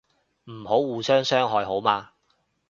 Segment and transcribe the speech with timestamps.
[0.45, 2.09] 唔好互相傷害好嗎